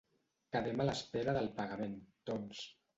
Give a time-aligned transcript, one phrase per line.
[0.55, 1.97] Quedem a l'espera del pagament,
[2.35, 2.69] doncs.